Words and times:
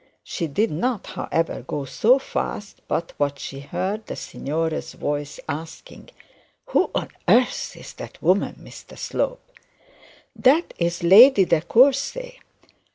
She 0.23 0.47
did 0.47 0.71
not 0.71 1.05
however 1.05 1.61
go 1.61 1.85
so 1.85 2.17
fast 2.17 2.81
but 2.87 3.13
what 3.17 3.37
she 3.37 3.59
heard 3.59 4.07
the 4.07 4.15
signora's 4.15 4.93
voice, 4.93 5.39
asking 5.47 6.09
'Who 6.69 6.89
on 6.95 7.09
earth 7.27 7.75
is 7.77 7.93
that 7.97 8.19
woman, 8.19 8.55
Mr 8.63 8.97
Slope?' 8.97 9.51
'That 10.35 10.73
is 10.79 11.03
Lady 11.03 11.45
De 11.45 11.61
Courcy.' 11.61 12.39